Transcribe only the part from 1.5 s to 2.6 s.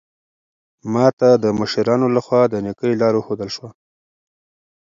مشرانو لخوا د